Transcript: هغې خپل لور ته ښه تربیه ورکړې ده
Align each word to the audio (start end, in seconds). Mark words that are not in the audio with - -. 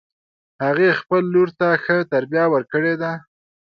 هغې 0.63 0.89
خپل 0.99 1.21
لور 1.33 1.49
ته 1.59 1.67
ښه 1.83 1.97
تربیه 2.11 2.45
ورکړې 2.53 2.93
ده 3.01 3.11